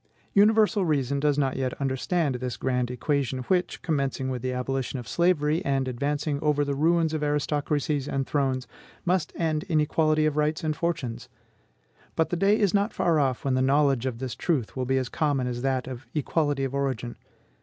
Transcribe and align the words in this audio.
Universal 0.33 0.83
reason 0.83 1.19
does 1.19 1.37
not 1.37 1.57
yet 1.57 1.79
understand 1.79 2.33
this 2.33 2.57
grand 2.57 2.89
equation, 2.89 3.41
which, 3.43 3.83
commencing 3.83 4.29
with 4.29 4.41
the 4.41 4.51
abolition 4.51 4.97
of 4.97 5.07
slavery, 5.07 5.63
and 5.63 5.87
advancing 5.87 6.39
over 6.41 6.65
the 6.65 6.73
ruins 6.73 7.13
of 7.13 7.21
aristocracies 7.23 8.07
and 8.07 8.25
thrones, 8.25 8.65
must 9.05 9.31
end 9.35 9.61
in 9.65 9.79
equality 9.79 10.25
of 10.25 10.37
rights 10.37 10.63
and 10.63 10.75
fortunes; 10.75 11.29
but 12.15 12.31
the 12.31 12.35
day 12.35 12.57
is 12.59 12.73
not 12.73 12.91
far 12.93 13.19
off 13.19 13.45
when 13.45 13.53
the 13.53 13.61
knowledge 13.61 14.07
of 14.07 14.17
this 14.17 14.33
truth 14.33 14.75
will 14.75 14.85
be 14.85 14.97
as 14.97 15.07
common 15.07 15.45
as 15.45 15.61
that 15.61 15.85
of 15.85 16.07
equality 16.15 16.63
of 16.63 16.73
origin. 16.73 17.15